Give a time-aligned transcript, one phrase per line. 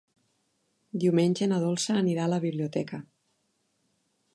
[1.03, 3.05] Diumenge na Dolça anirà a la biblioteca.